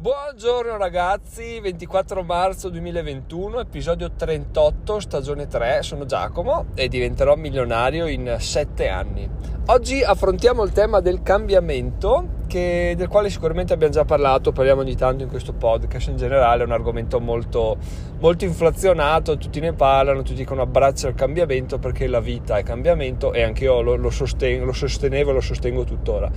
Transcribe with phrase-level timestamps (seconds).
[0.00, 8.36] Buongiorno ragazzi, 24 marzo 2021, episodio 38, stagione 3, sono Giacomo e diventerò milionario in
[8.38, 9.28] 7 anni.
[9.66, 14.94] Oggi affrontiamo il tema del cambiamento, che, del quale sicuramente abbiamo già parlato, parliamo ogni
[14.94, 17.76] tanto in questo podcast, in generale è un argomento molto,
[18.20, 23.32] molto inflazionato, tutti ne parlano, tutti dicono abbraccia il cambiamento perché la vita è cambiamento
[23.32, 26.30] e anche io lo, lo, sostengo, lo sostenevo e lo sostengo tuttora.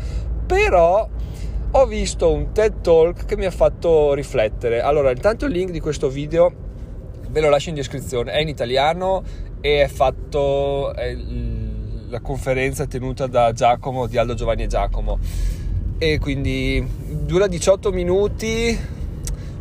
[0.47, 1.07] Però
[1.71, 4.81] ho visto un TED Talk che mi ha fatto riflettere.
[4.81, 6.51] Allora, intanto il link di questo video
[7.29, 8.33] ve lo lascio in descrizione.
[8.33, 9.23] È in italiano
[9.61, 11.15] e è fatto è
[12.09, 15.17] la conferenza tenuta da Giacomo, di Aldo Giovanni e Giacomo.
[15.97, 18.77] E quindi dura 18 minuti,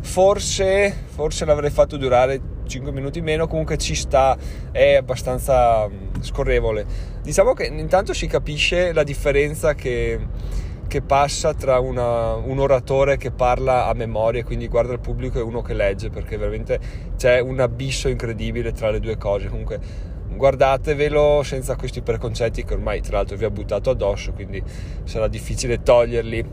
[0.01, 4.37] forse, forse l'avrei fatto durare 5 minuti meno, comunque ci sta,
[4.71, 5.87] è abbastanza
[6.19, 6.85] scorrevole.
[7.21, 10.19] Diciamo che intanto si capisce la differenza che
[10.91, 15.41] che passa tra una, un oratore che parla a memoria, quindi guarda il pubblico e
[15.41, 16.77] uno che legge, perché veramente
[17.15, 19.47] c'è un abisso incredibile tra le due cose.
[19.47, 19.79] Comunque
[20.35, 24.61] guardatevelo senza questi preconcetti che ormai tra l'altro vi ha buttato addosso, quindi
[25.05, 26.45] sarà difficile toglierli.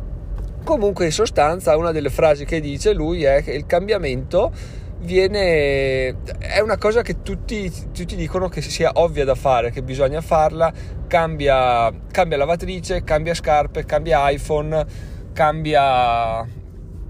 [0.62, 4.52] Comunque in sostanza una delle frasi che dice lui è che il cambiamento
[5.00, 10.20] viene è una cosa che tutti, tutti, dicono che sia ovvia da fare, che bisogna
[10.20, 10.72] farla,
[11.06, 14.84] cambia, cambia lavatrice, cambia scarpe, cambia iPhone,
[15.32, 16.46] cambia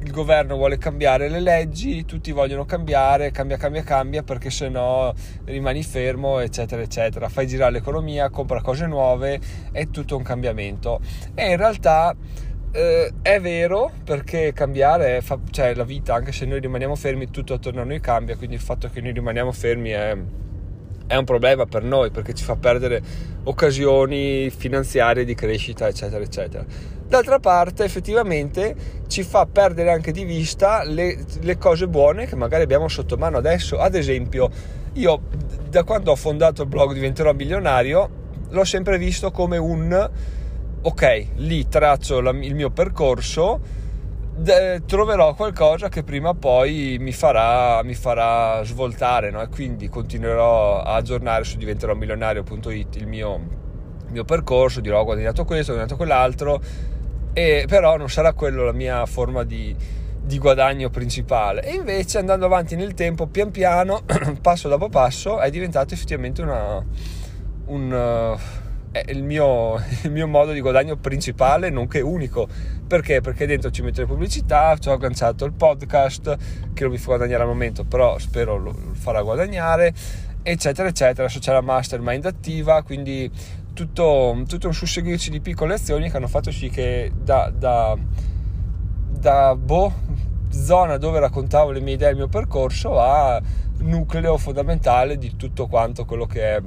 [0.00, 5.12] il governo vuole cambiare le leggi, tutti vogliono cambiare, cambia, cambia, cambia perché se no
[5.44, 7.28] rimani fermo, eccetera, eccetera.
[7.28, 9.40] Fai girare l'economia, compra cose nuove,
[9.72, 11.00] è tutto un cambiamento.
[11.34, 12.14] E in realtà
[12.72, 17.54] eh, è vero perché cambiare, fa, cioè la vita, anche se noi rimaniamo fermi, tutto
[17.54, 20.16] attorno a noi cambia, quindi il fatto che noi rimaniamo fermi è,
[21.06, 23.00] è un problema per noi perché ci fa perdere
[23.44, 26.64] occasioni finanziarie di crescita, eccetera, eccetera.
[27.08, 28.74] D'altra parte, effettivamente,
[29.06, 33.38] ci fa perdere anche di vista le, le cose buone che magari abbiamo sotto mano
[33.38, 33.78] adesso.
[33.78, 34.50] Ad esempio,
[34.92, 35.22] io
[35.70, 38.10] da quando ho fondato il blog Diventerò Milionario,
[38.50, 40.10] l'ho sempre visto come un
[40.80, 43.60] ok, lì traccio la, il mio percorso,
[44.36, 49.42] de, troverò qualcosa che prima o poi mi farà, mi farà svoltare, no?
[49.42, 53.34] e quindi continuerò a aggiornare su diventerò milionario.it il mio,
[54.06, 56.60] il mio percorso, dirò ho guadagnato questo, ho guadagnato quell'altro,
[57.32, 59.74] e, però non sarà quello la mia forma di,
[60.22, 61.62] di guadagno principale.
[61.64, 64.02] E invece andando avanti nel tempo, pian piano,
[64.40, 66.84] passo dopo passo, è diventato effettivamente una,
[67.66, 67.92] un...
[67.92, 72.48] Uh, è il mio, il mio, modo di guadagno principale, nonché unico.
[72.86, 73.20] Perché?
[73.20, 76.36] Perché dentro ci metto le pubblicità, ci ho agganciato il podcast
[76.72, 79.92] che non mi fa guadagnare al momento, però spero lo, farà guadagnare,
[80.42, 81.24] eccetera, eccetera.
[81.24, 83.30] Adesso c'è la mastermind attiva, quindi
[83.74, 87.96] tutto, tutto un susseguirci di piccole azioni che hanno fatto sì che da, da,
[89.08, 89.92] da boh,
[90.48, 93.40] zona dove raccontavo le mie idee e il mio percorso a
[93.80, 96.62] nucleo fondamentale di tutto quanto quello che è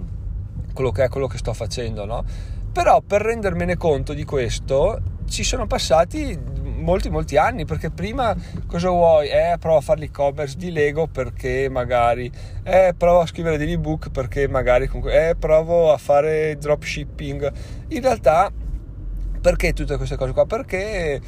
[0.73, 2.23] quello che è quello che sto facendo, no?
[2.71, 6.37] Però per rendermene conto di questo ci sono passati
[6.81, 8.35] molti molti anni perché prima
[8.67, 9.29] cosa vuoi?
[9.29, 12.29] Eh, provo a fare l'e-commerce di Lego perché magari
[12.63, 17.51] eh, provo a scrivere degli ebook perché magari comunque eh, provo a fare dropshipping
[17.89, 18.51] in realtà
[19.41, 20.45] perché tutte queste cose qua?
[20.45, 21.19] Perché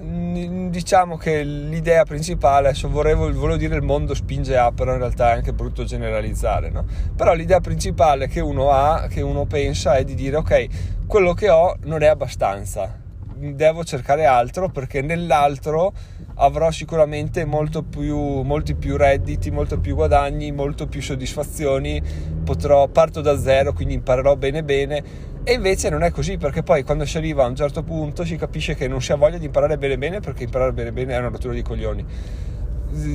[0.00, 5.30] diciamo che l'idea principale, adesso volevo, volevo, dire il mondo spinge a, però in realtà
[5.30, 6.84] è anche brutto generalizzare, no?
[7.16, 10.66] Però l'idea principale che uno ha, che uno pensa è di dire ok,
[11.06, 13.04] quello che ho non è abbastanza,
[13.36, 15.92] devo cercare altro perché nell'altro
[16.36, 22.02] avrò sicuramente molto più, molti più redditi, molto più guadagni, molto più soddisfazioni,
[22.44, 26.82] potrò, parto da zero, quindi imparerò bene bene e invece non è così perché poi
[26.82, 29.44] quando si arriva a un certo punto si capisce che non si ha voglia di
[29.44, 32.04] imparare bene bene perché imparare bene bene è una rottura di coglioni.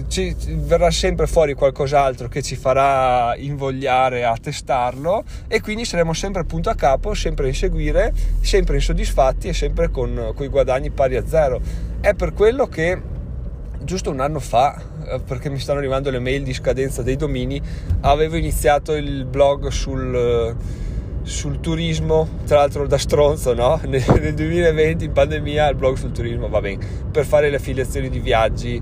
[0.07, 6.43] Ci, verrà sempre fuori qualcos'altro che ci farà invogliare a testarlo e quindi saremo sempre
[6.43, 11.15] punto a capo, sempre a inseguire, sempre insoddisfatti e sempre con, con i guadagni pari
[11.15, 11.61] a zero.
[12.01, 13.01] È per quello che
[13.83, 17.61] giusto un anno fa, eh, perché mi stanno arrivando le mail di scadenza dei domini,
[18.01, 20.55] avevo iniziato il blog sul
[21.23, 23.79] sul turismo, tra l'altro da stronzo, no?
[23.85, 28.19] Nel, 2020 in pandemia il blog sul turismo, va bene, per fare le affiliazioni di
[28.19, 28.81] viaggi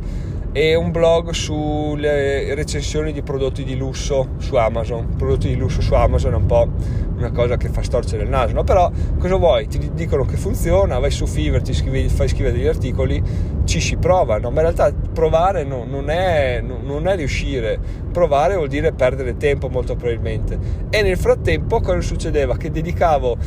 [0.51, 5.15] e un blog sulle recensioni di prodotti di lusso su Amazon.
[5.15, 6.67] Prodotti di lusso su Amazon è un po'
[7.15, 8.63] una cosa che fa storcere il naso, no?
[8.63, 9.67] Però cosa vuoi?
[9.67, 13.21] Ti dicono che funziona, vai su Fiverr, ti scrivi, fai scrivere degli articoli,
[13.65, 14.49] ci si prova, no?
[14.49, 17.77] Ma in realtà provare no, non, è, no, non è riuscire,
[18.11, 20.57] provare vuol dire perdere tempo molto probabilmente.
[20.89, 22.57] E nel frattempo cosa succedeva?
[22.57, 23.37] Che dedicavo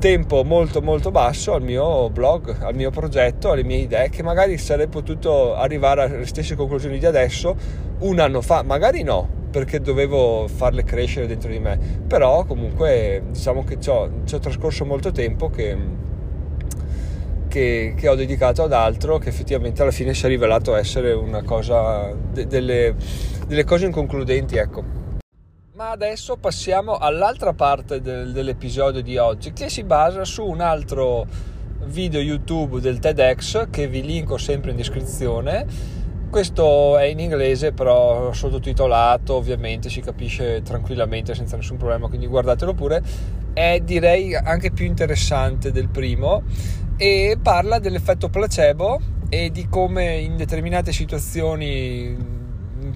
[0.00, 4.56] tempo molto molto basso al mio blog, al mio progetto, alle mie idee che magari
[4.56, 7.54] sarei potuto arrivare alle stesse conclusioni di adesso
[7.98, 13.62] un anno fa, magari no, perché dovevo farle crescere dentro di me, però comunque diciamo
[13.62, 15.76] che ci ho, trascorso molto tempo che,
[17.48, 21.42] che, che, ho dedicato ad altro che effettivamente alla fine si è rivelato essere una
[21.42, 22.94] cosa, de, delle,
[23.46, 24.99] delle cose inconcludenti, ecco.
[25.80, 31.26] Ma adesso passiamo all'altra parte del, dell'episodio di oggi che si basa su un altro
[31.84, 35.64] video YouTube del TEDx che vi linko sempre in descrizione.
[36.28, 42.74] Questo è in inglese però sottotitolato, ovviamente si capisce tranquillamente senza nessun problema, quindi guardatelo
[42.74, 43.02] pure.
[43.54, 46.42] È direi anche più interessante del primo
[46.98, 49.00] e parla dell'effetto placebo
[49.30, 52.39] e di come in determinate situazioni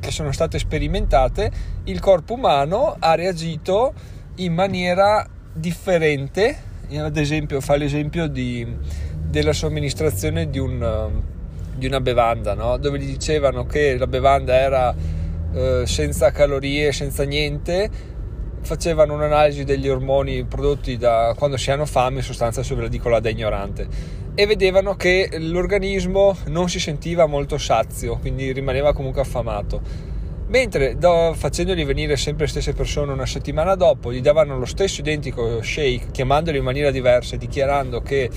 [0.00, 1.50] che sono state sperimentate,
[1.84, 3.92] il corpo umano ha reagito
[4.36, 6.72] in maniera differente.
[6.96, 8.66] Ad esempio, fa l'esempio di,
[9.26, 11.10] della somministrazione di, un,
[11.74, 12.76] di una bevanda, no?
[12.76, 14.94] dove gli dicevano che la bevanda era
[15.54, 18.12] eh, senza calorie, senza niente.
[18.60, 22.88] Facevano un'analisi degli ormoni prodotti da quando si hanno fame, in sostanza, se ve lo
[22.88, 28.92] dico là da ignorante e vedevano che l'organismo non si sentiva molto sazio, quindi rimaneva
[28.92, 29.80] comunque affamato.
[30.46, 35.00] Mentre do, facendogli venire sempre le stesse persone una settimana dopo, gli davano lo stesso
[35.00, 38.28] identico shake, chiamandolo in maniera diversa e dichiarando che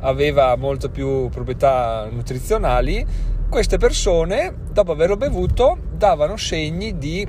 [0.00, 3.04] aveva molto più proprietà nutrizionali,
[3.48, 7.26] queste persone, dopo averlo bevuto, davano segni di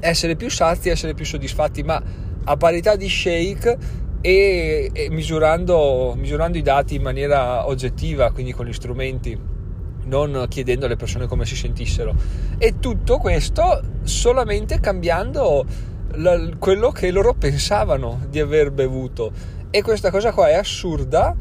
[0.00, 2.02] essere più sazi, essere più soddisfatti, ma
[2.44, 3.78] a parità di shake
[4.22, 9.38] e, e misurando, misurando i dati in maniera oggettiva, quindi con gli strumenti
[10.04, 12.14] non chiedendo alle persone come si sentissero.
[12.56, 15.66] E tutto questo solamente cambiando
[16.14, 19.30] la, quello che loro pensavano di aver bevuto.
[19.70, 21.34] E questa cosa qua è assurda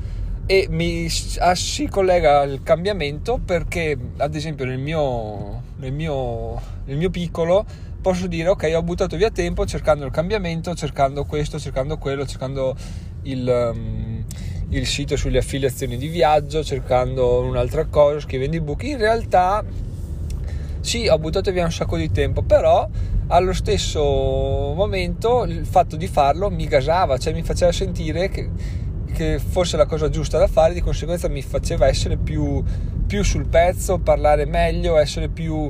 [0.46, 1.08] e mi
[1.40, 7.66] ah, si collega al cambiamento perché ad esempio nel mio, nel mio, nel mio piccolo
[8.02, 12.76] posso dire ok ho buttato via tempo cercando il cambiamento cercando questo cercando quello cercando
[13.24, 14.24] il, um,
[14.70, 19.64] il sito sulle affiliazioni di viaggio cercando un'altra cosa scrivendo ebook in realtà
[20.80, 22.88] sì ho buttato via un sacco di tempo però
[23.28, 28.50] allo stesso momento il fatto di farlo mi gasava cioè mi faceva sentire che,
[29.14, 32.64] che fosse la cosa giusta da fare di conseguenza mi faceva essere più,
[33.12, 35.70] più sul pezzo parlare meglio essere più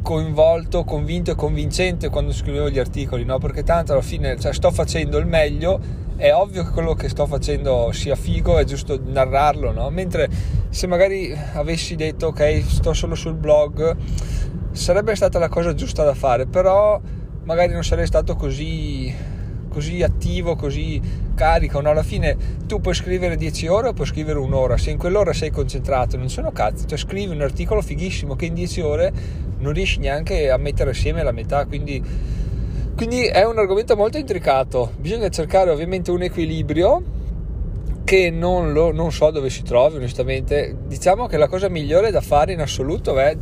[0.00, 3.36] coinvolto, convinto e convincente quando scrivevo gli articoli, no?
[3.36, 5.78] Perché tanto alla fine cioè, sto facendo il meglio,
[6.16, 9.90] è ovvio che quello che sto facendo sia figo, è giusto narrarlo, no?
[9.90, 10.26] Mentre
[10.70, 13.94] se magari avessi detto ok, sto solo sul blog,
[14.72, 16.98] sarebbe stata la cosa giusta da fare, però
[17.44, 19.14] magari non sarei stato così
[19.70, 21.00] così attivo, così
[21.34, 21.80] carico.
[21.80, 21.90] No?
[21.90, 22.36] Alla fine
[22.66, 24.76] tu puoi scrivere 10 ore o puoi scrivere un'ora.
[24.76, 26.86] Se in quell'ora sei concentrato, non sono cazzi.
[26.86, 29.12] Cioè, scrivi un articolo fighissimo che in 10 ore
[29.58, 31.64] non riesci neanche a mettere assieme la metà.
[31.64, 32.02] Quindi,
[32.94, 34.92] quindi è un argomento molto intricato.
[34.98, 37.02] Bisogna cercare ovviamente un equilibrio
[38.04, 40.76] che non, lo, non so dove si trovi onestamente.
[40.86, 43.36] Diciamo che la cosa migliore da fare in assoluto è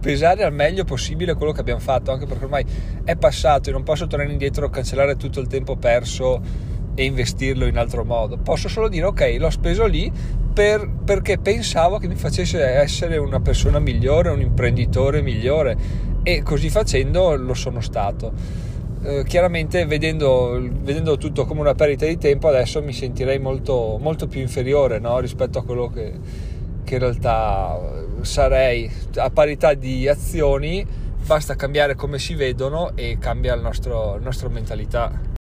[0.00, 2.64] pesare al meglio possibile quello che abbiamo fatto, anche perché ormai
[3.04, 6.40] è passato e non posso tornare indietro, cancellare tutto il tempo perso
[6.94, 8.38] e investirlo in altro modo.
[8.38, 10.10] Posso solo dire ok, l'ho speso lì
[10.52, 15.76] per, perché pensavo che mi facesse essere una persona migliore, un imprenditore migliore
[16.22, 18.32] e così facendo lo sono stato.
[19.02, 24.26] Eh, chiaramente vedendo, vedendo, tutto come una perdita di tempo adesso mi sentirei molto, molto
[24.26, 25.20] più inferiore no?
[25.20, 26.12] rispetto a quello che,
[26.84, 30.86] che in realtà sarei a parità di azioni,
[31.24, 35.38] basta cambiare come si vedono e cambia la nostra mentalità.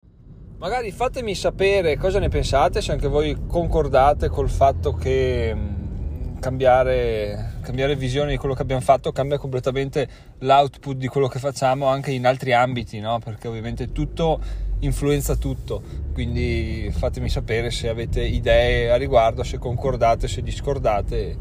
[0.59, 7.59] Magari fatemi sapere cosa ne pensate, se anche voi concordate col fatto che mm, cambiare,
[7.61, 10.09] cambiare visione di quello che abbiamo fatto cambia completamente
[10.39, 13.19] l'output di quello che facciamo anche in altri ambiti, no?
[13.19, 14.41] perché ovviamente tutto
[14.81, 15.83] influenza tutto,
[16.15, 21.37] quindi fatemi sapere se avete idee a riguardo, se concordate, se discordate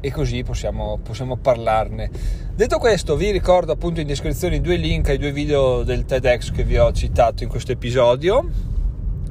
[0.00, 2.10] e così possiamo, possiamo, parlarne.
[2.54, 6.50] Detto questo, vi ricordo appunto in descrizione i due link ai due video del TEDx
[6.50, 8.48] che vi ho citato in questo episodio.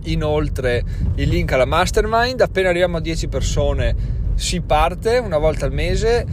[0.04, 0.84] Inoltre
[1.16, 3.96] il link alla mastermind, appena arriviamo a 10 persone
[4.38, 6.26] si parte una volta al mese,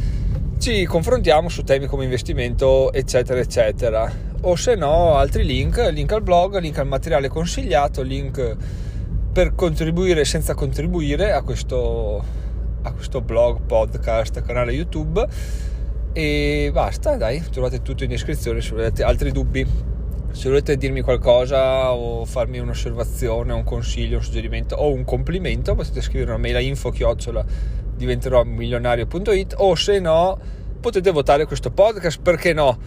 [0.58, 4.12] ci confrontiamo su temi come investimento, eccetera, eccetera.
[4.42, 8.56] O se no, altri link, link al blog, link al materiale consigliato, link
[9.32, 12.43] per contribuire senza contribuire a questo
[12.84, 15.26] a questo blog, podcast, canale YouTube
[16.12, 19.66] e basta, dai, trovate tutto in descrizione se avete altri dubbi.
[20.30, 26.00] Se volete dirmi qualcosa o farmi un'osservazione, un consiglio, un suggerimento o un complimento, potete
[26.00, 27.44] scrivere una mail a info chiocciola
[27.96, 30.38] diventerò milionario.it o se no
[30.80, 32.78] potete votare questo podcast, perché no?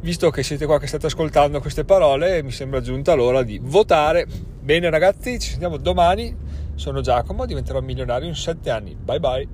[0.00, 4.26] Visto che siete qua che state ascoltando queste parole, mi sembra giunta l'ora di votare.
[4.60, 6.36] Bene ragazzi, ci sentiamo domani.
[6.78, 8.94] Sono Giacomo, diventerò milionario in 7 anni.
[8.94, 9.48] Bye bye.